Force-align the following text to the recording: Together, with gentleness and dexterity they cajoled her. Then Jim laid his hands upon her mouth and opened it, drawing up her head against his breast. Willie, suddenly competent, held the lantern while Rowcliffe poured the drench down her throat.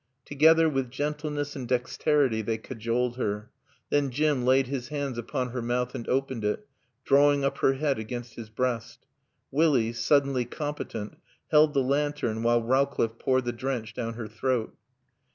Together, 0.25 0.67
with 0.67 0.89
gentleness 0.89 1.55
and 1.55 1.67
dexterity 1.67 2.41
they 2.41 2.57
cajoled 2.57 3.17
her. 3.17 3.51
Then 3.91 4.09
Jim 4.09 4.43
laid 4.45 4.65
his 4.65 4.87
hands 4.87 5.19
upon 5.19 5.49
her 5.51 5.61
mouth 5.61 5.93
and 5.93 6.09
opened 6.09 6.43
it, 6.43 6.67
drawing 7.05 7.45
up 7.45 7.59
her 7.59 7.73
head 7.73 7.99
against 7.99 8.33
his 8.33 8.49
breast. 8.49 9.05
Willie, 9.51 9.93
suddenly 9.93 10.43
competent, 10.45 11.17
held 11.51 11.75
the 11.75 11.83
lantern 11.83 12.41
while 12.41 12.63
Rowcliffe 12.63 13.19
poured 13.19 13.45
the 13.45 13.51
drench 13.53 13.93
down 13.93 14.15
her 14.15 14.27
throat. 14.27 14.75